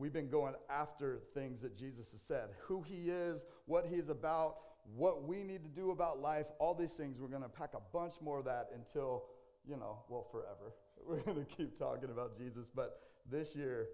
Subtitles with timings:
[0.00, 4.56] we've been going after things that Jesus has said who he is, what he's about,
[4.96, 7.18] what we need to do about life, all these things.
[7.20, 9.24] We're going to pack a bunch more of that until,
[9.68, 10.72] you know, well, forever.
[11.06, 12.66] We're going to keep talking about Jesus.
[12.74, 13.00] But
[13.30, 13.88] this year,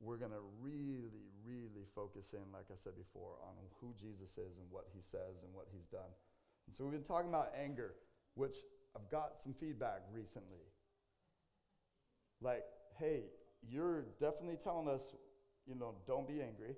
[0.00, 4.56] we're going to really, really focus in, like I said before, on who Jesus is
[4.60, 6.12] and what he says and what he's done.
[6.66, 7.94] And so we've been talking about anger,
[8.34, 8.56] which
[8.96, 10.64] I've got some feedback recently.
[12.42, 12.64] Like,
[12.98, 13.24] hey,
[13.68, 15.02] you're definitely telling us,
[15.66, 16.74] you know, don't be angry.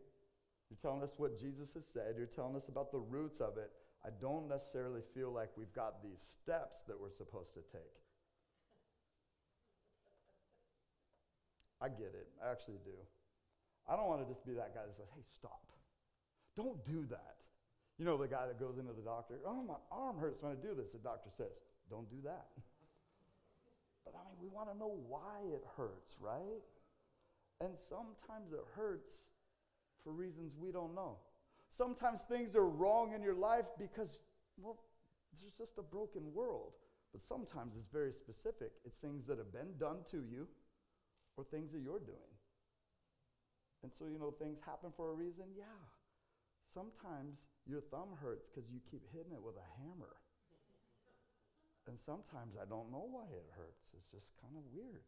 [0.71, 2.15] You're telling us what Jesus has said.
[2.17, 3.71] You're telling us about the roots of it.
[4.05, 7.95] I don't necessarily feel like we've got these steps that we're supposed to take.
[11.81, 12.29] I get it.
[12.43, 12.95] I actually do.
[13.91, 15.63] I don't want to just be that guy that says, hey, stop.
[16.57, 17.37] Don't do that.
[17.99, 20.55] You know, the guy that goes into the doctor, oh, my arm hurts when I
[20.55, 20.93] do this.
[20.93, 21.53] The doctor says,
[21.91, 22.49] don't do that.
[24.05, 26.59] But I mean, we want to know why it hurts, right?
[27.63, 29.13] And sometimes it hurts
[30.03, 31.19] for reasons we don't know.
[31.71, 34.19] Sometimes things are wrong in your life because,
[34.59, 34.79] well,
[35.41, 36.73] there's just a broken world.
[37.13, 38.73] But sometimes it's very specific.
[38.85, 40.49] It's things that have been done to you
[41.37, 42.35] or things that you're doing.
[43.83, 45.45] And so, you know, things happen for a reason?
[45.57, 45.83] Yeah.
[46.75, 50.17] Sometimes your thumb hurts because you keep hitting it with a hammer.
[51.87, 53.91] and sometimes I don't know why it hurts.
[53.95, 55.07] It's just kind of weird.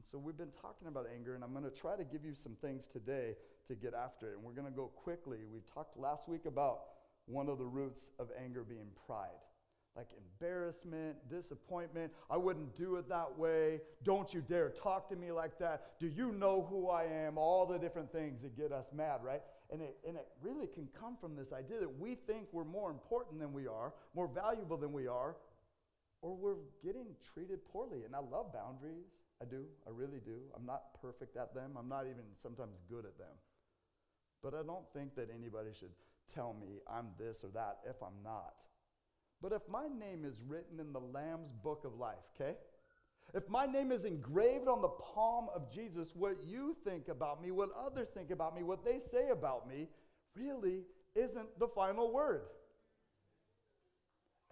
[0.00, 2.32] And so we've been talking about anger, and I'm going to try to give you
[2.34, 3.36] some things today
[3.68, 4.36] to get after it.
[4.36, 5.40] And we're going to go quickly.
[5.52, 6.80] We talked last week about
[7.26, 9.28] one of the roots of anger being pride
[9.96, 12.12] like embarrassment, disappointment.
[12.30, 13.80] I wouldn't do it that way.
[14.04, 15.98] Don't you dare talk to me like that.
[15.98, 17.36] Do you know who I am?
[17.36, 19.42] All the different things that get us mad, right?
[19.70, 22.90] And it, and it really can come from this idea that we think we're more
[22.90, 25.34] important than we are, more valuable than we are,
[26.22, 28.04] or we're getting treated poorly.
[28.06, 29.10] And I love boundaries.
[29.42, 29.64] I do.
[29.86, 30.38] I really do.
[30.54, 31.72] I'm not perfect at them.
[31.78, 33.34] I'm not even sometimes good at them.
[34.42, 35.92] But I don't think that anybody should
[36.32, 38.54] tell me I'm this or that if I'm not.
[39.42, 42.56] But if my name is written in the Lamb's book of life, okay?
[43.32, 47.50] If my name is engraved on the palm of Jesus, what you think about me,
[47.50, 49.88] what others think about me, what they say about me,
[50.34, 50.82] really
[51.14, 52.42] isn't the final word.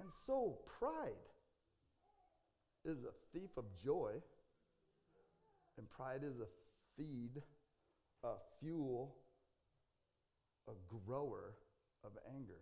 [0.01, 1.11] And so, pride
[2.85, 4.13] is a thief of joy,
[5.79, 6.49] and pride is a
[6.97, 7.41] feed,
[8.25, 9.17] a fuel,
[10.69, 10.73] a
[11.07, 11.55] grower
[12.05, 12.61] of anger.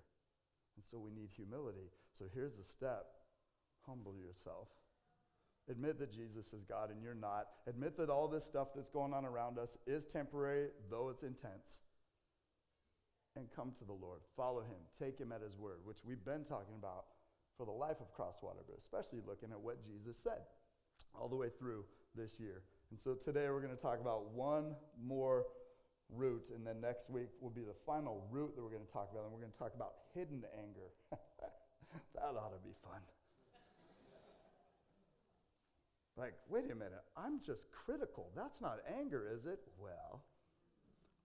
[0.77, 1.91] And so we need humility.
[2.16, 3.06] So here's a step
[3.87, 4.69] humble yourself.
[5.71, 7.47] Admit that Jesus is God and you're not.
[7.66, 11.82] Admit that all this stuff that's going on around us is temporary, though it's intense.
[13.37, 14.21] And come to the Lord.
[14.37, 14.81] Follow him.
[14.99, 17.05] Take him at his word, which we've been talking about
[17.56, 20.43] for the life of Crosswater, but especially looking at what Jesus said
[21.15, 21.84] all the way through
[22.15, 22.62] this year.
[22.91, 25.47] And so today we're going to talk about one more
[26.14, 29.10] root, and then next week will be the final root that we're going to talk
[29.10, 30.92] about, and we're going to talk about hidden anger.
[31.10, 33.00] that ought to be fun.
[36.16, 38.30] like, wait a minute, I'm just critical.
[38.36, 39.60] That's not anger, is it?
[39.78, 40.22] Well,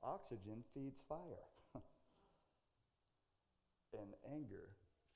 [0.03, 1.45] oxygen feeds fire.
[3.94, 4.69] and anger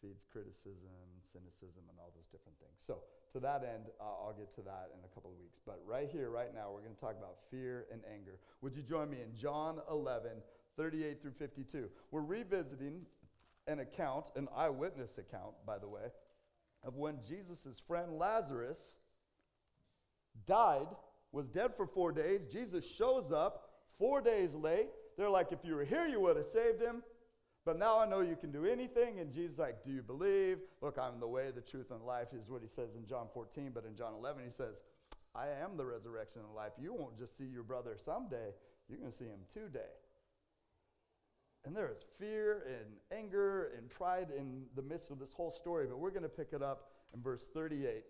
[0.06, 1.02] feeds criticism,
[1.34, 2.78] cynicism, and all those different things.
[2.86, 3.02] So,
[3.34, 5.60] to that end, uh, I'll get to that in a couple of weeks.
[5.66, 8.38] But right here, right now, we're going to talk about fear and anger.
[8.62, 10.32] Would you join me in John 11,
[10.78, 11.90] 38 through 52?
[12.12, 13.02] We're revisiting
[13.68, 16.14] an account, an eyewitness account, by the way,
[16.84, 18.78] of when Jesus' friend Lazarus
[20.46, 20.88] died,
[21.32, 22.42] was dead for four days.
[22.52, 24.90] Jesus shows up four days late.
[25.18, 27.02] They're like, if you were here, you would have saved him.
[27.66, 29.20] But now I know you can do anything.
[29.20, 30.60] And Jesus like, do you believe?
[30.82, 33.72] Look, I'm the way, the truth, and life, is what he says in John 14.
[33.74, 34.76] But in John 11, he says,
[35.34, 36.72] I am the resurrection and life.
[36.80, 38.54] You won't just see your brother someday,
[38.88, 39.80] you're going to see him today.
[41.66, 45.88] And there is fear and anger and pride in the midst of this whole story,
[45.88, 48.04] but we're going to pick it up in verse 38,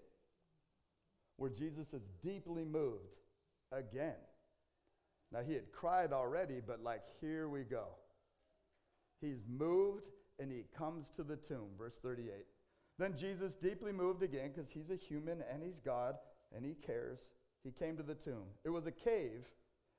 [1.38, 3.16] where Jesus is deeply moved
[3.72, 4.16] again.
[5.32, 7.86] Now, he had cried already, but like, here we go.
[9.22, 10.10] He's moved
[10.40, 11.70] and he comes to the tomb.
[11.78, 12.32] Verse 38.
[12.98, 16.16] Then Jesus, deeply moved again, because he's a human and he's God
[16.56, 17.20] and he cares,
[17.64, 18.46] he came to the tomb.
[18.64, 19.46] It was a cave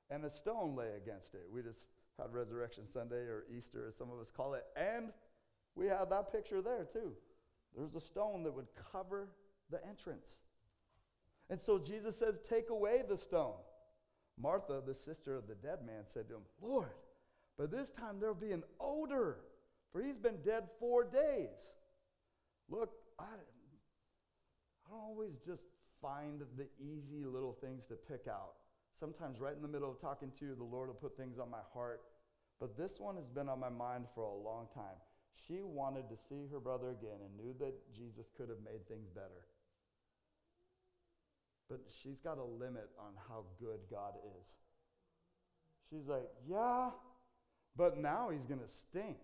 [0.09, 1.45] and a stone lay against it.
[1.51, 1.85] We just
[2.19, 4.63] had Resurrection Sunday or Easter, as some of us call it.
[4.75, 5.11] And
[5.75, 7.11] we had that picture there too.
[7.75, 9.29] There's a stone that would cover
[9.69, 10.39] the entrance.
[11.49, 13.53] And so Jesus says, Take away the stone.
[14.39, 16.89] Martha, the sister of the dead man, said to him, Lord,
[17.57, 19.37] but this time there'll be an odor,
[19.91, 21.73] for he's been dead four days.
[22.69, 25.63] Look, I, I don't always just
[26.01, 28.53] find the easy little things to pick out.
[28.99, 31.49] Sometimes, right in the middle of talking to you, the Lord will put things on
[31.49, 32.01] my heart.
[32.59, 34.97] But this one has been on my mind for a long time.
[35.47, 39.07] She wanted to see her brother again and knew that Jesus could have made things
[39.13, 39.45] better.
[41.69, 44.47] But she's got a limit on how good God is.
[45.89, 46.89] She's like, Yeah,
[47.77, 49.17] but now he's going to stink.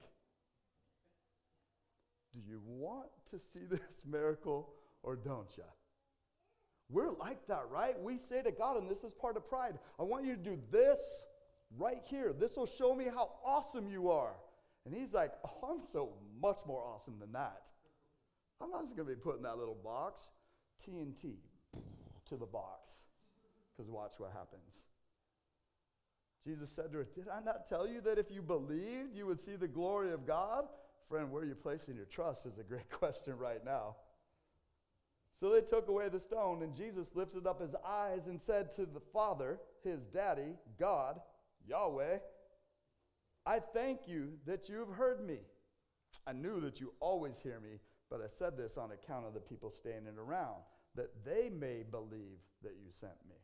[2.31, 4.69] Do you want to see this miracle
[5.01, 5.63] or don't you?
[6.89, 7.99] We're like that, right?
[7.99, 10.59] We say to God, and this is part of pride, I want you to do
[10.71, 10.99] this
[11.77, 12.33] right here.
[12.33, 14.33] This will show me how awesome you are.
[14.85, 16.09] And he's like, Oh, I'm so
[16.41, 17.63] much more awesome than that.
[18.61, 20.21] I'm not just going to be put in that little box.
[20.85, 21.35] TNT
[22.29, 22.91] to the box.
[23.71, 24.83] Because watch what happens.
[26.45, 29.41] Jesus said to her, Did I not tell you that if you believed, you would
[29.41, 30.65] see the glory of God?
[31.07, 33.95] Friend, where are you placing your trust is a great question right now.
[35.39, 38.85] So they took away the stone, and Jesus lifted up his eyes and said to
[38.85, 41.19] the Father, his daddy, God,
[41.67, 42.19] Yahweh,
[43.45, 45.39] I thank you that you have heard me.
[46.25, 47.79] I knew that you always hear me,
[48.09, 50.61] but I said this on account of the people standing around,
[50.95, 53.35] that they may believe that you sent me.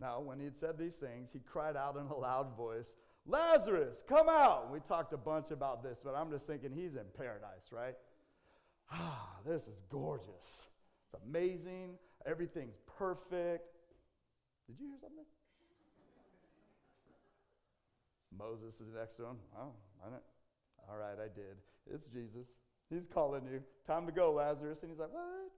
[0.00, 2.92] Now, when he had said these things, he cried out in a loud voice,
[3.26, 4.70] Lazarus, come out.
[4.70, 7.94] We talked a bunch about this, but I'm just thinking he's in paradise, right?
[8.92, 10.68] Ah, this is gorgeous.
[11.06, 11.94] It's amazing.
[12.26, 13.64] Everything's perfect.
[14.66, 15.24] Did you hear something?
[18.36, 19.36] Moses is next to him.
[19.58, 20.22] Oh, I didn't.
[20.88, 21.56] All right, I did.
[21.92, 22.48] It's Jesus.
[22.90, 23.62] He's calling you.
[23.86, 24.78] Time to go, Lazarus.
[24.82, 25.52] And he's like, What?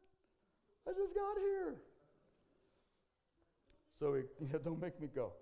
[0.88, 1.74] I just got here.
[3.98, 4.22] So he,
[4.52, 5.32] yeah, don't make me go.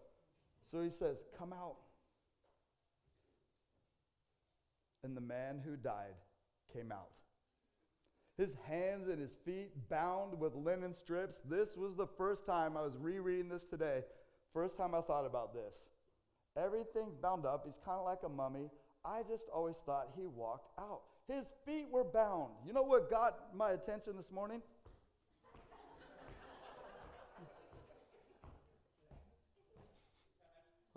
[0.71, 1.77] So he says, Come out.
[5.03, 6.15] And the man who died
[6.73, 7.11] came out.
[8.39, 11.41] His hands and his feet bound with linen strips.
[11.49, 14.01] This was the first time I was rereading this today.
[14.53, 15.75] First time I thought about this.
[16.57, 17.65] Everything's bound up.
[17.67, 18.71] He's kind of like a mummy.
[19.05, 21.03] I just always thought he walked out.
[21.29, 22.51] His feet were bound.
[22.67, 24.63] You know what got my attention this morning?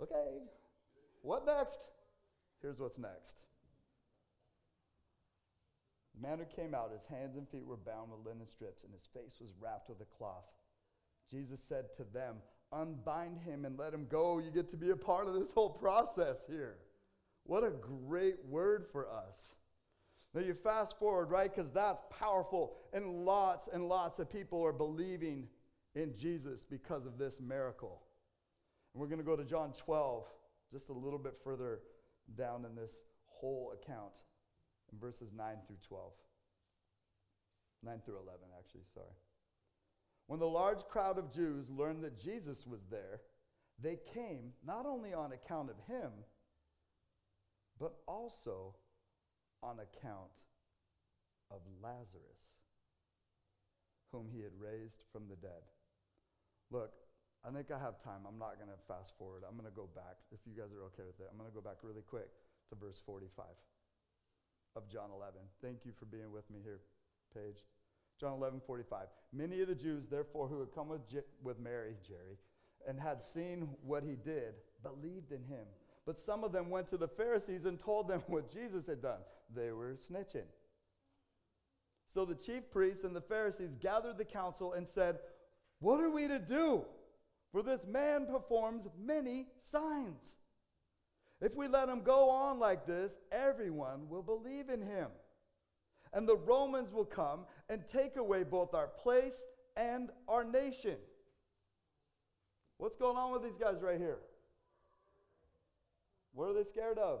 [0.02, 0.38] Okay,
[1.22, 1.78] what next?
[2.62, 3.36] Here's what's next.
[6.14, 8.92] The man who came out, his hands and feet were bound with linen strips, and
[8.92, 10.46] his face was wrapped with a cloth.
[11.30, 12.36] Jesus said to them,
[12.72, 14.38] Unbind him and let him go.
[14.38, 16.76] You get to be a part of this whole process here.
[17.44, 19.54] What a great word for us.
[20.34, 21.54] Now you fast forward, right?
[21.54, 22.76] Because that's powerful.
[22.92, 25.48] And lots and lots of people are believing
[25.94, 28.02] in Jesus because of this miracle.
[28.98, 30.24] And we're going to go to John 12,
[30.72, 31.78] just a little bit further
[32.36, 32.90] down in this
[33.26, 34.10] whole account,
[34.92, 36.10] in verses 9 through 12.
[37.84, 39.14] 9 through 11, actually, sorry.
[40.26, 43.20] When the large crowd of Jews learned that Jesus was there,
[43.80, 46.10] they came not only on account of him,
[47.78, 48.74] but also
[49.62, 50.32] on account
[51.52, 52.42] of Lazarus,
[54.10, 55.62] whom he had raised from the dead.
[56.72, 56.94] Look,
[57.46, 58.26] I think I have time.
[58.26, 59.42] I'm not going to fast forward.
[59.46, 61.30] I'm going to go back, if you guys are okay with it.
[61.30, 62.28] I'm going to go back really quick
[62.70, 63.46] to verse 45
[64.76, 65.38] of John 11.
[65.62, 66.80] Thank you for being with me here,
[67.34, 67.64] Paige.
[68.20, 69.06] John 11, 45.
[69.32, 71.00] Many of the Jews, therefore, who had come with,
[71.42, 72.38] with Mary, Jerry,
[72.86, 75.66] and had seen what he did, believed in him.
[76.04, 79.20] But some of them went to the Pharisees and told them what Jesus had done.
[79.54, 80.48] They were snitching.
[82.10, 85.18] So the chief priests and the Pharisees gathered the council and said,
[85.80, 86.82] What are we to do?
[87.52, 90.22] For this man performs many signs.
[91.40, 95.08] If we let him go on like this, everyone will believe in him.
[96.12, 99.36] And the Romans will come and take away both our place
[99.76, 100.96] and our nation.
[102.78, 104.18] What's going on with these guys right here?
[106.32, 107.20] What are they scared of?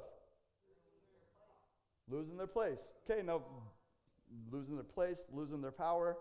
[2.08, 2.80] Losing their place.
[3.08, 3.42] Okay, now
[4.50, 6.16] losing their place, losing their power.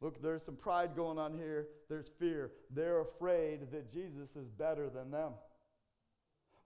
[0.00, 1.68] Look, there's some pride going on here.
[1.88, 2.52] There's fear.
[2.70, 5.32] They're afraid that Jesus is better than them.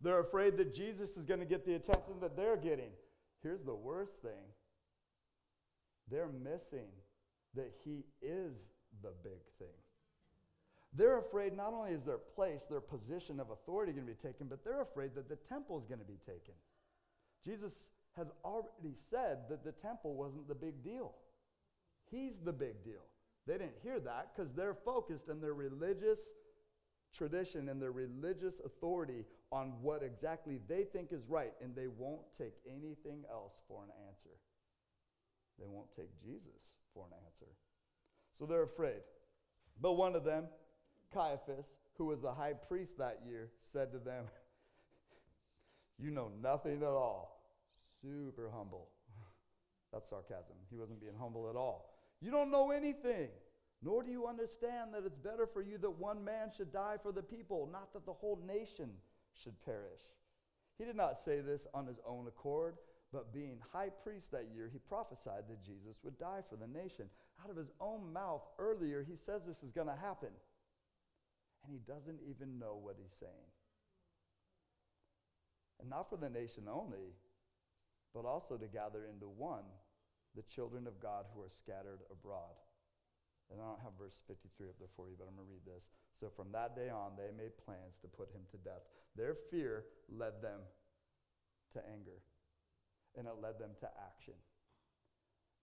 [0.00, 2.90] They're afraid that Jesus is going to get the attention that they're getting.
[3.42, 4.44] Here's the worst thing
[6.10, 6.88] they're missing
[7.54, 8.68] that he is
[9.02, 9.68] the big thing.
[10.92, 14.48] They're afraid not only is their place, their position of authority going to be taken,
[14.48, 16.54] but they're afraid that the temple is going to be taken.
[17.44, 17.72] Jesus
[18.16, 21.12] had already said that the temple wasn't the big deal.
[22.10, 23.06] He's the big deal.
[23.46, 26.20] They didn't hear that because they're focused on their religious
[27.16, 32.22] tradition and their religious authority on what exactly they think is right, and they won't
[32.38, 34.36] take anything else for an answer.
[35.58, 36.60] They won't take Jesus
[36.94, 37.50] for an answer.
[38.38, 39.02] So they're afraid.
[39.80, 40.44] But one of them,
[41.12, 41.66] Caiaphas,
[41.98, 44.24] who was the high priest that year, said to them,
[45.98, 47.42] You know nothing at all.
[48.00, 48.88] Super humble.
[49.92, 50.56] That's sarcasm.
[50.70, 51.89] He wasn't being humble at all.
[52.20, 53.28] You don't know anything,
[53.82, 57.12] nor do you understand that it's better for you that one man should die for
[57.12, 58.90] the people, not that the whole nation
[59.42, 60.02] should perish.
[60.78, 62.76] He did not say this on his own accord,
[63.12, 67.06] but being high priest that year, he prophesied that Jesus would die for the nation.
[67.42, 70.30] Out of his own mouth earlier, he says this is going to happen.
[71.64, 73.32] And he doesn't even know what he's saying.
[75.80, 77.14] And not for the nation only,
[78.14, 79.64] but also to gather into one
[80.36, 82.54] the children of God who are scattered abroad.
[83.50, 85.66] And I don't have verse 53 up there for you, but I'm going to read
[85.66, 85.90] this.
[86.14, 88.86] So from that day on, they made plans to put him to death.
[89.18, 90.62] Their fear led them
[91.74, 92.22] to anger,
[93.18, 94.38] and it led them to action.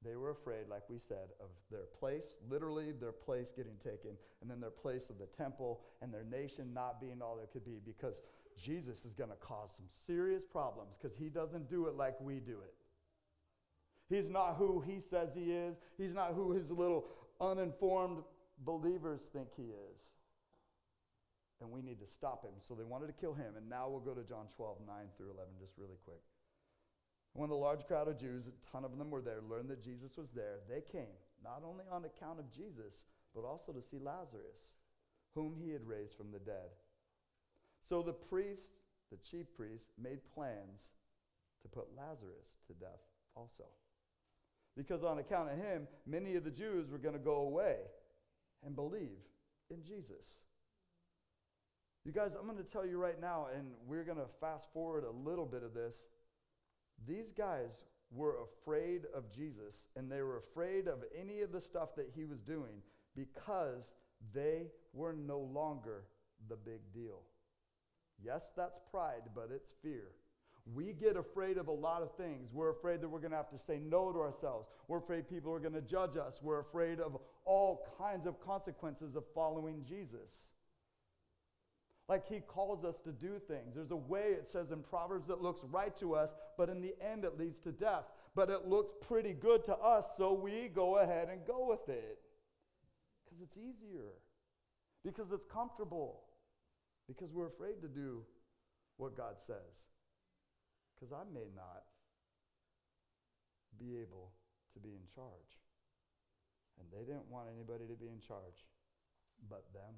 [0.03, 4.51] They were afraid, like we said, of their place, literally their place getting taken, and
[4.51, 7.79] then their place of the temple and their nation not being all there could be
[7.83, 8.21] because
[8.61, 12.35] Jesus is going to cause some serious problems because he doesn't do it like we
[12.35, 12.73] do it.
[14.09, 17.05] He's not who he says he is, he's not who his little
[17.41, 18.23] uninformed
[18.63, 19.99] believers think he is.
[21.59, 22.53] And we need to stop him.
[22.67, 23.57] So they wanted to kill him.
[23.57, 26.21] And now we'll go to John 12, 9 through 11, just really quick.
[27.33, 30.17] When the large crowd of Jews, a ton of them were there, learned that Jesus
[30.17, 34.73] was there, they came, not only on account of Jesus, but also to see Lazarus,
[35.35, 36.73] whom he had raised from the dead.
[37.87, 38.69] So the priests,
[39.11, 40.93] the chief priests, made plans
[41.61, 43.01] to put Lazarus to death
[43.35, 43.65] also.
[44.77, 47.77] Because on account of him, many of the Jews were going to go away
[48.63, 49.17] and believe
[49.71, 50.39] in Jesus.
[52.05, 55.03] You guys, I'm going to tell you right now, and we're going to fast forward
[55.03, 56.07] a little bit of this.
[57.05, 61.95] These guys were afraid of Jesus, and they were afraid of any of the stuff
[61.97, 62.81] that he was doing
[63.15, 63.91] because
[64.33, 66.05] they were no longer
[66.49, 67.23] the big deal.
[68.23, 70.11] Yes, that's pride, but it's fear.
[70.73, 72.49] We get afraid of a lot of things.
[72.51, 74.67] We're afraid that we're going to have to say no to ourselves.
[74.87, 76.41] We're afraid people are going to judge us.
[76.41, 80.49] We're afraid of all kinds of consequences of following Jesus.
[82.09, 83.75] Like he calls us to do things.
[83.75, 86.95] There's a way, it says in Proverbs, that looks right to us, but in the
[87.01, 88.05] end it leads to death.
[88.35, 92.19] But it looks pretty good to us, so we go ahead and go with it.
[93.23, 94.13] Because it's easier,
[95.03, 96.23] because it's comfortable,
[97.07, 98.23] because we're afraid to do
[98.97, 99.87] what God says
[100.97, 101.85] because I may not
[103.77, 104.33] be able
[104.73, 105.61] to be in charge.
[106.79, 108.65] And they didn't want anybody to be in charge
[109.49, 109.93] but them.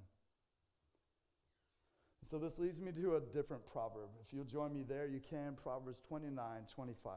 [2.29, 4.09] So this leads me to a different proverb.
[4.25, 5.55] If you'll join me there, you can.
[5.61, 7.13] Proverbs 29 25.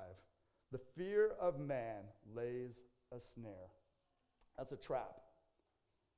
[0.71, 2.79] The fear of man lays
[3.13, 3.71] a snare.
[4.57, 5.21] That's a trap.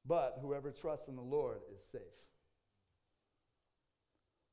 [0.06, 2.02] But whoever trusts in the Lord is safe.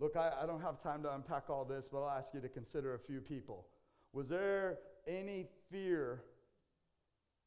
[0.01, 2.49] Look, I, I don't have time to unpack all this, but I'll ask you to
[2.49, 3.67] consider a few people.
[4.13, 6.23] Was there any fear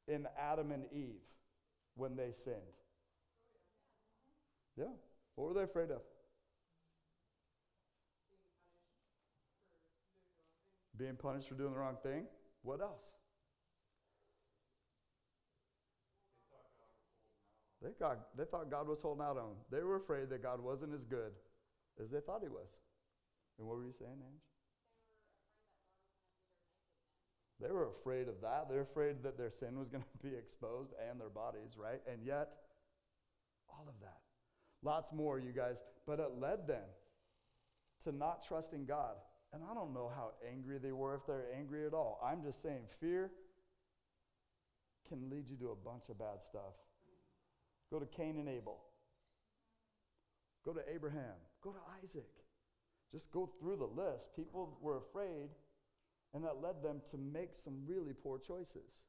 [0.06, 1.20] in Adam and Eve
[1.96, 2.56] when they sinned?
[4.78, 4.84] Yeah.
[5.34, 6.00] What were they afraid of?
[10.96, 12.26] Being punished for doing the wrong thing.
[12.62, 13.02] What else?
[17.82, 19.56] They, got, they thought God was holding out on them.
[19.72, 21.32] They were afraid that God wasn't as good
[22.02, 22.76] as they thought he was.
[23.58, 24.42] And what were you saying, Ange?
[27.60, 28.68] They were afraid of that.
[28.68, 32.00] They're afraid that their sin was going to be exposed and their bodies, right?
[32.10, 32.50] And yet,
[33.68, 34.18] all of that.
[34.82, 35.82] Lots more, you guys.
[36.06, 36.84] But it led them
[38.04, 39.14] to not trusting God.
[39.52, 42.20] And I don't know how angry they were, if they're angry at all.
[42.24, 43.30] I'm just saying, fear
[45.08, 46.74] can lead you to a bunch of bad stuff.
[47.90, 48.80] Go to Cain and Abel.
[50.64, 51.36] Go to Abraham.
[51.64, 52.28] Go to Isaac.
[53.10, 54.36] Just go through the list.
[54.36, 55.48] People were afraid,
[56.34, 59.00] and that led them to make some really poor choices.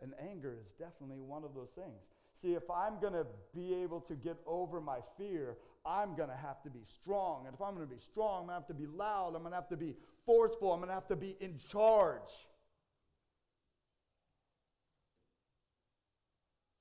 [0.00, 2.02] And anger is definitely one of those things.
[2.34, 5.56] See, if I'm going to be able to get over my fear,
[5.86, 7.46] I'm going to have to be strong.
[7.46, 9.34] And if I'm going to be strong, I'm going to have to be loud.
[9.36, 9.94] I'm going to have to be
[10.26, 10.72] forceful.
[10.72, 12.32] I'm going to have to be in charge.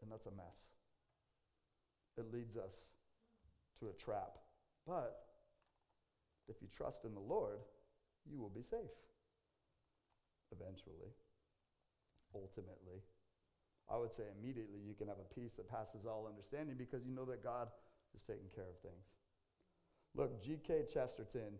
[0.01, 0.57] And that's a mess.
[2.17, 2.75] It leads us
[3.79, 4.37] to a trap.
[4.87, 5.17] But
[6.47, 7.59] if you trust in the Lord,
[8.29, 8.95] you will be safe.
[10.51, 11.15] Eventually,
[12.35, 13.01] ultimately.
[13.89, 17.13] I would say immediately you can have a peace that passes all understanding because you
[17.13, 17.67] know that God
[18.15, 19.05] is taking care of things.
[20.15, 20.85] Look, G.K.
[20.93, 21.55] Chesterton,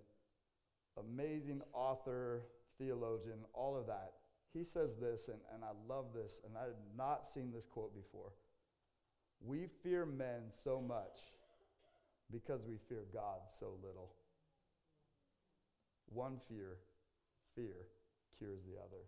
[0.99, 2.43] amazing author,
[2.77, 4.13] theologian, all of that.
[4.53, 7.95] He says this, and, and I love this, and I had not seen this quote
[7.95, 8.31] before.
[9.39, 11.19] We fear men so much
[12.31, 14.15] because we fear God so little.
[16.07, 16.79] One fear,
[17.55, 17.87] fear,
[18.37, 19.03] cures the other.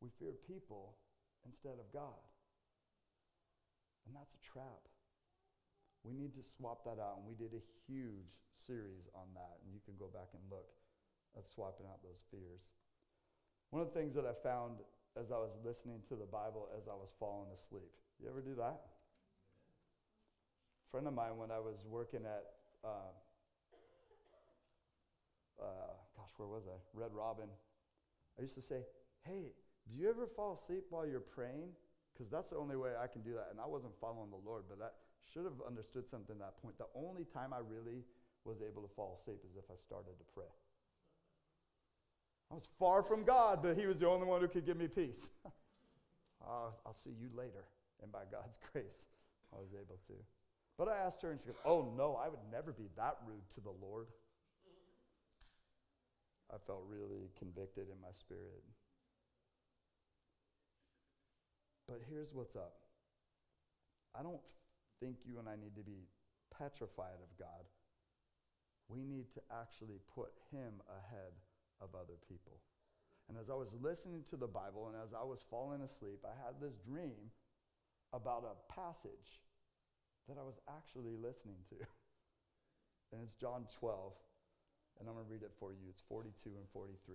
[0.00, 0.96] We fear people
[1.46, 2.20] instead of God.
[4.04, 4.84] And that's a trap.
[6.04, 9.72] We need to swap that out, and we did a huge series on that, and
[9.72, 10.68] you can go back and look
[11.36, 12.68] at swapping out those fears.
[13.72, 14.84] One of the things that I found
[15.16, 17.88] as I was listening to the Bible as I was falling asleep.
[18.20, 18.93] You ever do that?
[20.90, 22.44] Friend of mine, when I was working at,
[22.84, 23.10] uh,
[25.60, 26.76] uh, gosh, where was I?
[26.92, 27.48] Red Robin.
[28.38, 28.82] I used to say,
[29.26, 29.52] hey,
[29.88, 31.70] do you ever fall asleep while you're praying?
[32.12, 33.48] Because that's the only way I can do that.
[33.50, 34.90] And I wasn't following the Lord, but I
[35.32, 36.78] should have understood something at that point.
[36.78, 38.04] The only time I really
[38.44, 40.50] was able to fall asleep is if I started to pray.
[42.50, 44.86] I was far from God, but He was the only one who could give me
[44.86, 45.30] peace.
[45.44, 47.64] uh, I'll see you later.
[48.02, 49.02] And by God's grace,
[49.52, 50.14] I was able to.
[50.76, 53.48] But I asked her, and she goes, Oh, no, I would never be that rude
[53.54, 54.06] to the Lord.
[56.52, 58.62] I felt really convicted in my spirit.
[61.88, 62.74] But here's what's up
[64.14, 64.42] I don't
[65.00, 66.06] think you and I need to be
[66.56, 67.66] petrified of God.
[68.88, 71.32] We need to actually put Him ahead
[71.80, 72.60] of other people.
[73.28, 76.36] And as I was listening to the Bible and as I was falling asleep, I
[76.44, 77.32] had this dream
[78.12, 79.40] about a passage
[80.28, 81.76] that I was actually listening to.
[83.12, 84.10] And it's John 12,
[84.98, 85.86] and I'm going to read it for you.
[85.88, 87.14] It's 42 and 43.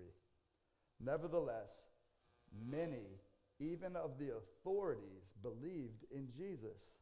[1.04, 1.92] Nevertheless,
[2.56, 3.20] many,
[3.60, 6.96] even of the authorities, believed in Jesus.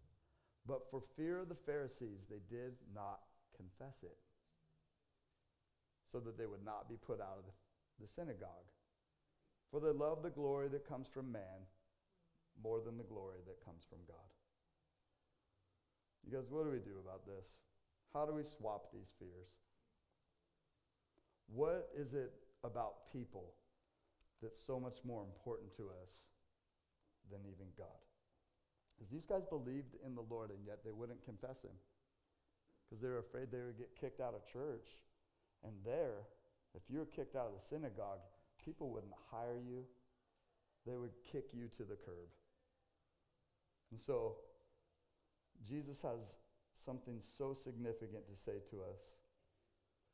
[0.65, 3.21] But for fear of the Pharisees, they did not
[3.55, 4.17] confess it,
[6.11, 7.53] so that they would not be put out of the,
[8.01, 8.65] the synagogue.
[9.69, 11.69] For they love the glory that comes from man
[12.63, 14.36] more than the glory that comes from God.
[16.27, 17.55] You guys, what do we do about this?
[18.13, 19.47] How do we swap these fears?
[21.47, 22.33] What is it
[22.65, 23.55] about people
[24.43, 26.11] that's so much more important to us
[27.31, 28.03] than even God?
[28.91, 31.79] Because these guys believed in the Lord and yet they wouldn't confess Him
[32.83, 34.99] because they were afraid they would get kicked out of church.
[35.63, 36.27] And there,
[36.75, 38.19] if you were kicked out of the synagogue,
[38.63, 39.85] people wouldn't hire you,
[40.85, 42.27] they would kick you to the curb.
[43.91, 44.35] And so,
[45.65, 46.37] Jesus has
[46.85, 48.99] something so significant to say to us.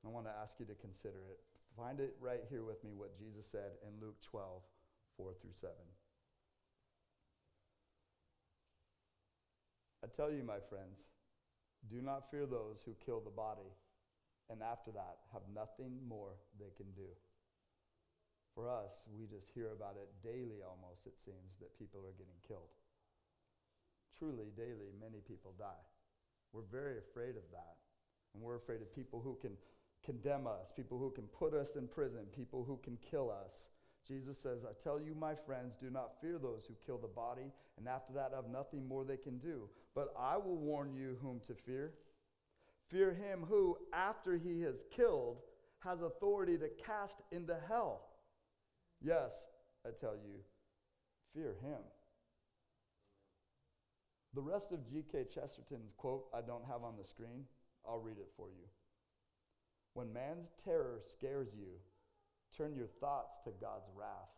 [0.06, 1.40] I want to ask you to consider it.
[1.76, 4.62] Find it right here with me what Jesus said in Luke 12,
[5.18, 5.74] 4 through 7.
[10.04, 11.00] I tell you, my friends,
[11.90, 13.72] do not fear those who kill the body,
[14.52, 17.08] and after that have nothing more they can do.
[18.54, 22.38] For us, we just hear about it daily almost, it seems, that people are getting
[22.46, 22.70] killed.
[24.24, 25.84] Truly, daily, many people die.
[26.54, 27.76] We're very afraid of that.
[28.34, 29.52] And we're afraid of people who can
[30.06, 33.70] condemn us, people who can put us in prison, people who can kill us.
[34.08, 37.52] Jesus says, I tell you, my friends, do not fear those who kill the body,
[37.78, 39.68] and after that have nothing more they can do.
[39.94, 41.92] But I will warn you whom to fear.
[42.90, 45.40] Fear him who, after he has killed,
[45.80, 48.08] has authority to cast into hell.
[49.02, 49.34] Yes,
[49.86, 50.40] I tell you,
[51.34, 51.82] fear him.
[54.34, 55.26] The rest of G.K.
[55.34, 57.46] Chesterton's quote I don't have on the screen,
[57.88, 58.66] I'll read it for you.
[59.94, 61.78] When man's terror scares you,
[62.58, 64.34] turn your thoughts to God's wrath.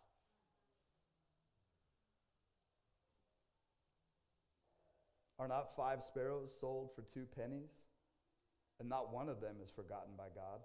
[5.40, 7.72] Are not five sparrows sold for two pennies?
[8.80, 10.60] And not one of them is forgotten by God.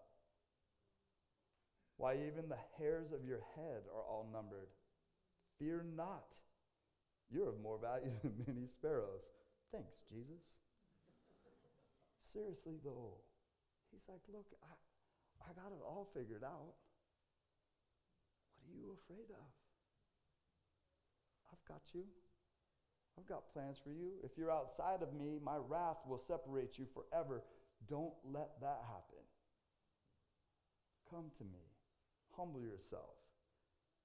[1.97, 4.69] Why, even the hairs of your head are all numbered.
[5.59, 6.25] Fear not.
[7.31, 9.23] You're of more value than many sparrows.
[9.73, 10.43] Thanks, Jesus.
[12.21, 13.19] Seriously, though,
[13.91, 14.75] he's like, Look, I,
[15.47, 16.75] I got it all figured out.
[18.63, 19.49] What are you afraid of?
[21.51, 22.05] I've got you.
[23.19, 24.19] I've got plans for you.
[24.23, 27.43] If you're outside of me, my wrath will separate you forever.
[27.89, 29.25] Don't let that happen.
[31.11, 31.67] Come to me.
[32.37, 33.19] Humble yourself.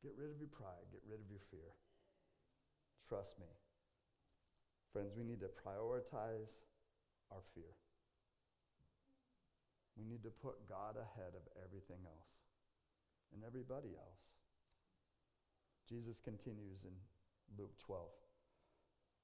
[0.02, 0.90] Get rid of your pride.
[0.92, 1.70] Get rid of your fear.
[3.08, 3.48] Trust me.
[4.94, 6.50] Friends, we need to prioritize
[7.32, 7.74] our fear.
[9.98, 12.32] We need to put God ahead of everything else
[13.34, 14.24] and everybody else.
[15.88, 16.94] Jesus continues in
[17.58, 18.02] Luke 12.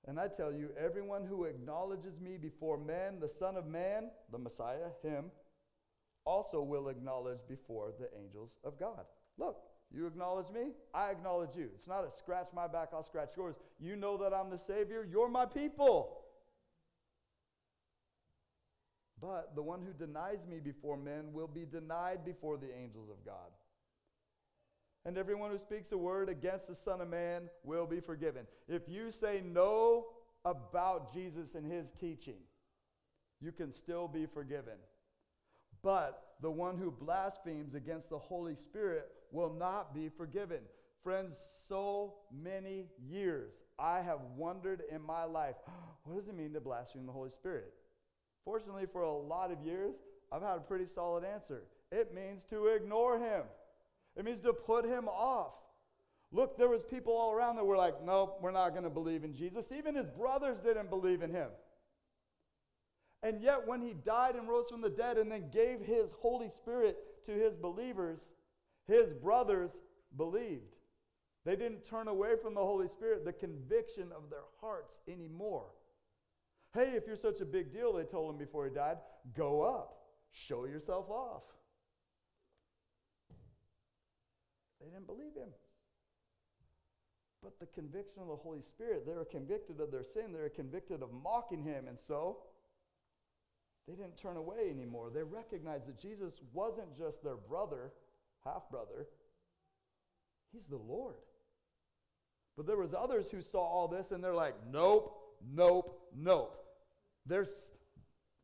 [0.07, 4.37] And I tell you, everyone who acknowledges me before men, the Son of Man, the
[4.37, 5.25] Messiah, him,
[6.25, 9.05] also will acknowledge before the angels of God.
[9.37, 9.57] Look,
[9.93, 11.69] you acknowledge me, I acknowledge you.
[11.75, 13.56] It's not a scratch my back, I'll scratch yours.
[13.80, 16.17] You know that I'm the Savior, you're my people.
[19.21, 23.23] But the one who denies me before men will be denied before the angels of
[23.25, 23.51] God.
[25.06, 28.45] And everyone who speaks a word against the Son of Man will be forgiven.
[28.67, 30.08] If you say no
[30.45, 32.38] about Jesus and his teaching,
[33.39, 34.77] you can still be forgiven.
[35.82, 40.59] But the one who blasphemes against the Holy Spirit will not be forgiven.
[41.03, 45.55] Friends, so many years I have wondered in my life,
[46.03, 47.73] what does it mean to blaspheme the Holy Spirit?
[48.45, 49.95] Fortunately, for a lot of years,
[50.31, 51.63] I've had a pretty solid answer.
[51.91, 53.43] It means to ignore him.
[54.15, 55.53] It means to put him off.
[56.31, 59.23] Look, there was people all around that were like, nope, we're not going to believe
[59.23, 59.71] in Jesus.
[59.71, 61.49] Even his brothers didn't believe in him.
[63.23, 66.49] And yet, when he died and rose from the dead and then gave his Holy
[66.49, 68.19] Spirit to his believers,
[68.91, 69.71] his brothers
[70.17, 70.75] believed.
[71.45, 75.67] They didn't turn away from the Holy Spirit, the conviction of their hearts anymore.
[76.73, 78.97] Hey, if you're such a big deal, they told him before he died,
[79.36, 79.97] go up,
[80.32, 81.43] show yourself off.
[84.80, 85.49] They didn't believe him.
[87.43, 90.49] But the conviction of the Holy Spirit, they were convicted of their sin, they were
[90.49, 92.38] convicted of mocking him, and so
[93.88, 95.10] they didn't turn away anymore.
[95.13, 97.91] They recognized that Jesus wasn't just their brother,
[98.45, 99.08] half brother,
[100.51, 101.15] he's the Lord.
[102.58, 105.17] But there was others who saw all this and they're like, nope,
[105.54, 106.58] nope, nope.
[107.25, 107.71] There's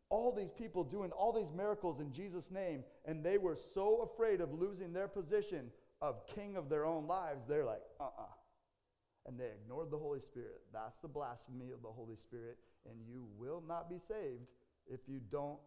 [0.10, 4.40] all these people doing all these miracles in Jesus' name, and they were so afraid
[4.40, 5.70] of losing their position
[6.02, 8.22] of king of their own lives, they're like, uh uh-uh.
[8.22, 10.62] uh And they ignored the Holy Spirit.
[10.72, 12.58] That's the blasphemy of the Holy Spirit,
[12.90, 14.48] and you will not be saved
[14.88, 15.60] if you don't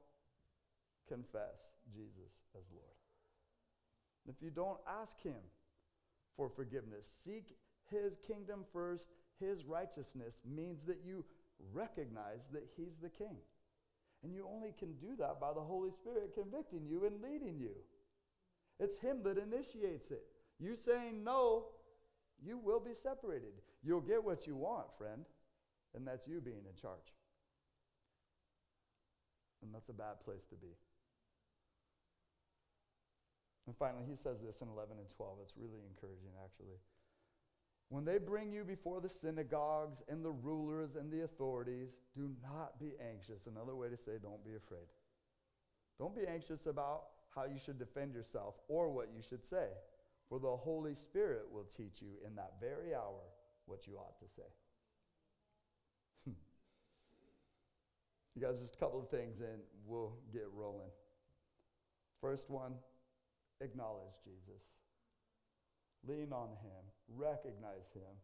[1.09, 3.00] confess Jesus as Lord.
[4.29, 5.41] If you don't ask Him
[6.37, 7.57] for forgiveness, seek
[7.91, 11.25] His kingdom first, His righteousness means that you
[11.73, 13.37] recognize that He's the King.
[14.23, 17.73] And you only can do that by the Holy Spirit convicting you and leading you.
[18.79, 20.25] It's Him that initiates it.
[20.59, 21.67] You saying no,
[22.43, 23.53] you will be separated.
[23.83, 25.25] You'll get what you want, friend,
[25.95, 27.15] and that's you being in charge.
[29.63, 30.69] And that's a bad place to be.
[33.71, 35.39] And finally, he says this in 11 and 12.
[35.45, 36.75] It's really encouraging, actually.
[37.89, 42.81] When they bring you before the synagogues and the rulers and the authorities, do not
[42.81, 43.47] be anxious.
[43.47, 44.91] Another way to say, don't be afraid.
[46.01, 49.69] Don't be anxious about how you should defend yourself or what you should say,
[50.29, 53.23] for the Holy Spirit will teach you in that very hour
[53.67, 54.51] what you ought to say.
[56.25, 56.35] Hmm.
[58.35, 60.91] you guys, just a couple of things and we'll get rolling.
[62.21, 62.73] First one,
[63.61, 64.63] acknowledge Jesus.
[66.07, 66.83] Lean on him,
[67.15, 68.15] recognize him.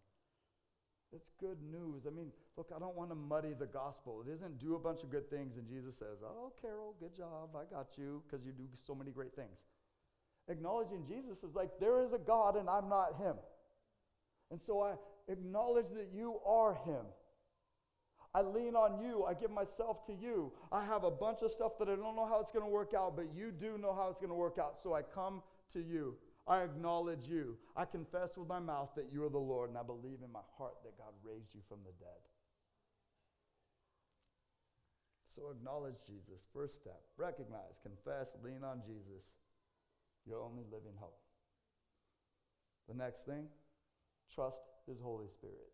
[1.12, 2.02] It's good news.
[2.06, 4.24] I mean, look, I don't want to muddy the gospel.
[4.26, 7.50] It isn't do a bunch of good things and Jesus says, Oh, Carol, good job.
[7.54, 9.58] I got you because you do so many great things.
[10.48, 13.36] Acknowledging Jesus is like, there is a God and I'm not him.
[14.50, 14.94] And so I
[15.28, 17.04] acknowledge that you are him.
[18.36, 19.24] I lean on you.
[19.24, 20.52] I give myself to you.
[20.70, 22.92] I have a bunch of stuff that I don't know how it's going to work
[22.92, 24.78] out, but you do know how it's going to work out.
[24.78, 25.40] So I come
[25.72, 26.16] to you.
[26.46, 27.56] I acknowledge you.
[27.74, 30.44] I confess with my mouth that you are the Lord, and I believe in my
[30.58, 32.20] heart that God raised you from the dead.
[35.34, 36.44] So acknowledge Jesus.
[36.52, 39.24] First step recognize, confess, lean on Jesus,
[40.26, 41.16] your only living hope.
[42.86, 43.46] The next thing,
[44.34, 45.72] trust His Holy Spirit.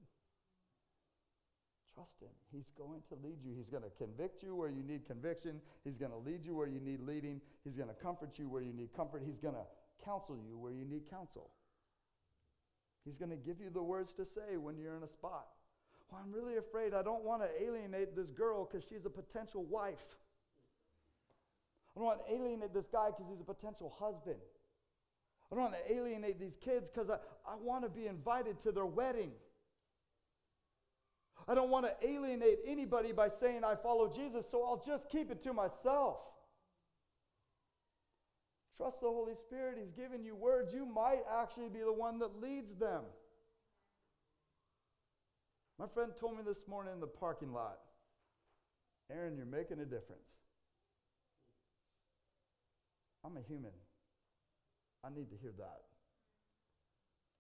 [1.94, 2.33] Trust Him.
[2.52, 3.52] He's going to lead you.
[3.57, 5.61] He's going to convict you where you need conviction.
[5.85, 7.40] He's going to lead you where you need leading.
[7.64, 9.22] He's going to comfort you where you need comfort.
[9.24, 9.66] He's going to
[10.05, 11.50] counsel you where you need counsel.
[13.05, 15.46] He's going to give you the words to say when you're in a spot.
[16.11, 19.64] Well, I'm really afraid I don't want to alienate this girl because she's a potential
[19.64, 20.16] wife.
[21.94, 24.38] I don't want to alienate this guy because he's a potential husband.
[25.50, 28.72] I don't want to alienate these kids because I, I want to be invited to
[28.72, 29.33] their wedding.
[31.48, 35.31] I don't want to alienate anybody by saying I follow Jesus, so I'll just keep
[35.31, 36.18] it to myself.
[38.76, 39.78] Trust the Holy Spirit.
[39.81, 40.72] He's given you words.
[40.72, 43.02] You might actually be the one that leads them.
[45.78, 47.78] My friend told me this morning in the parking lot
[49.11, 50.31] Aaron, you're making a difference.
[53.24, 53.72] I'm a human.
[55.05, 55.83] I need to hear that.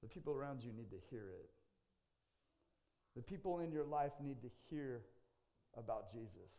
[0.02, 1.50] The people around you need to hear it.
[3.16, 5.02] The people in your life need to hear
[5.76, 6.50] about Jesus.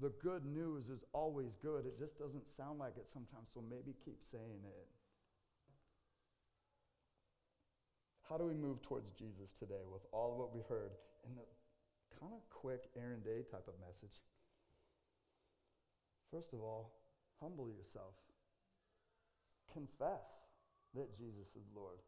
[0.00, 1.86] The good news is always good.
[1.86, 4.88] It just doesn't sound like it sometimes, so maybe keep saying it.
[8.28, 10.92] How do we move towards Jesus today with all of what we heard
[11.28, 11.46] in the
[12.18, 14.18] kind of quick Aaron Day type of message?
[16.30, 16.94] First of all,
[17.40, 18.14] humble yourself.
[19.72, 20.24] Confess
[20.94, 21.98] that Jesus is Lord.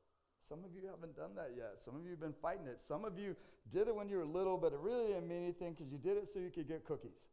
[0.49, 1.81] Some of you haven't done that yet.
[1.85, 2.81] Some of you have been fighting it.
[2.87, 3.35] Some of you
[3.73, 6.17] did it when you were little, but it really didn't mean anything because you did
[6.17, 7.25] it so you could get cookies.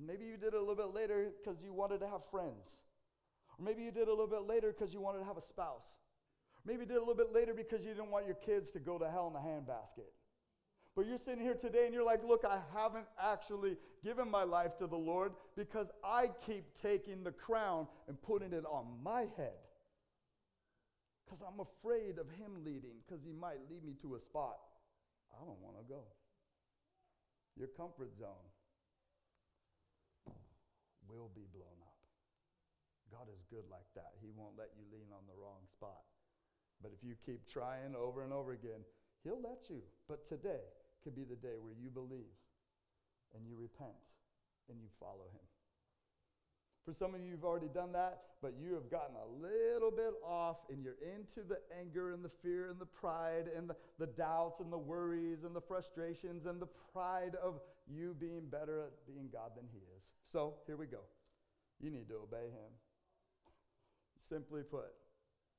[0.00, 2.80] and maybe you did it a little bit later because you wanted to have friends.
[3.58, 5.42] Or maybe you did it a little bit later because you wanted to have a
[5.42, 5.92] spouse.
[6.64, 8.80] Maybe you did it a little bit later because you didn't want your kids to
[8.80, 10.08] go to hell in a handbasket.
[11.00, 14.76] But you're sitting here today and you're like, look, I haven't actually given my life
[14.84, 19.56] to the Lord because I keep taking the crown and putting it on my head.
[21.24, 24.60] Because I'm afraid of Him leading, because He might lead me to a spot
[25.32, 26.04] I don't want to go.
[27.56, 28.52] Your comfort zone
[31.08, 31.96] will be blown up.
[33.10, 34.20] God is good like that.
[34.20, 36.04] He won't let you lean on the wrong spot.
[36.82, 38.84] But if you keep trying over and over again,
[39.24, 39.80] He'll let you.
[40.06, 40.60] But today
[41.02, 42.36] could be the day where you believe
[43.34, 43.96] and you repent
[44.68, 45.46] and you follow Him.
[46.84, 50.14] For some of you, you've already done that, but you have gotten a little bit
[50.26, 54.06] off and you're into the anger and the fear and the pride and the, the
[54.06, 59.06] doubts and the worries and the frustrations and the pride of you being better at
[59.06, 60.02] being God than He is.
[60.32, 61.00] So here we go.
[61.80, 62.72] You need to obey Him.
[64.28, 64.92] Simply put,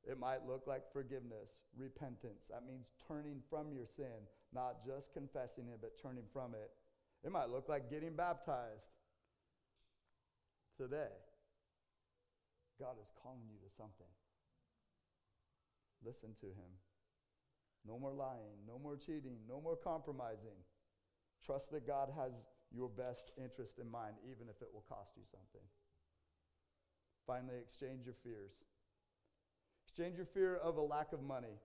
[0.10, 2.44] it might look like forgiveness, repentance.
[2.50, 6.72] That means turning from your sin, not just confessing it, but turning from it.
[7.24, 8.92] It might look like getting baptized
[10.78, 11.14] today.
[12.80, 14.10] God is calling you to something.
[16.04, 16.72] Listen to Him.
[17.86, 20.58] No more lying, no more cheating, no more compromising.
[21.46, 22.32] Trust that God has
[22.74, 25.66] your best interest in mind, even if it will cost you something.
[27.26, 28.52] Finally, exchange your fears.
[29.86, 31.60] Exchange your fear of a lack of money,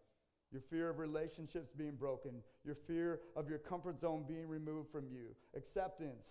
[0.53, 2.31] your fear of relationships being broken,
[2.65, 6.27] your fear of your comfort zone being removed from you, acceptance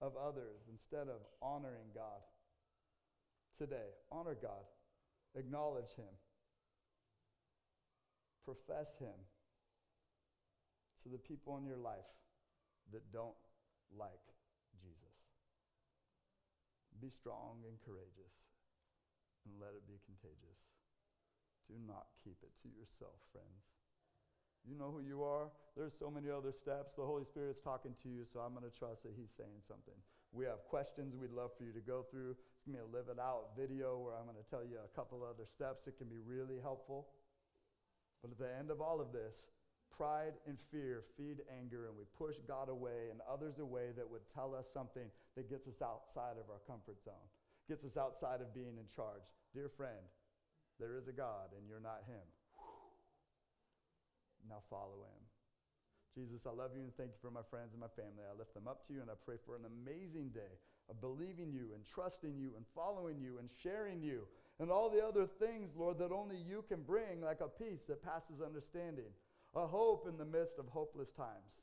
[0.00, 2.20] of others instead of honoring God.
[3.58, 4.66] Today, honor God,
[5.36, 6.10] acknowledge Him,
[8.44, 9.14] profess Him
[11.04, 12.10] to the people in your life
[12.92, 13.38] that don't
[13.96, 14.26] like
[14.82, 15.14] Jesus.
[17.00, 18.34] Be strong and courageous
[19.46, 20.73] and let it be contagious.
[21.70, 23.64] Do not keep it to yourself, friends.
[24.64, 25.52] You know who you are.
[25.76, 26.96] There's so many other steps.
[26.96, 29.60] The Holy Spirit is talking to you, so I'm going to trust that He's saying
[29.68, 29.96] something.
[30.32, 32.34] We have questions we'd love for you to go through.
[32.34, 34.80] It's going to be a live it out video where I'm going to tell you
[34.80, 37.12] a couple other steps that can be really helpful.
[38.24, 39.52] But at the end of all of this,
[39.92, 44.24] pride and fear feed anger, and we push God away and others away that would
[44.32, 47.28] tell us something that gets us outside of our comfort zone
[47.68, 49.24] gets us outside of being in charge.
[49.54, 50.04] Dear friend,
[50.78, 52.24] there is a God and you're not him.
[54.48, 55.22] Now follow him.
[56.14, 58.22] Jesus, I love you and thank you for my friends and my family.
[58.22, 60.54] I lift them up to you and I pray for an amazing day
[60.90, 64.28] of believing you and trusting you and following you and sharing you
[64.60, 68.04] and all the other things, Lord, that only you can bring, like a peace that
[68.04, 69.10] passes understanding,
[69.54, 71.58] a hope in the midst of hopeless times.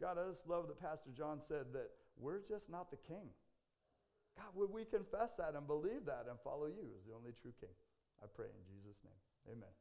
[0.00, 3.32] God, I just love that Pastor John said that we're just not the king.
[4.36, 7.52] God, would we confess that and believe that and follow you as the only true
[7.60, 7.70] King?
[8.22, 9.20] I pray in Jesus' name.
[9.56, 9.72] Amen.